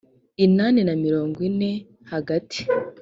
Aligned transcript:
inani 0.45 0.81
na 0.87 0.95
mirongo 1.03 1.37
ine 1.49 1.71
hagati 2.11 2.61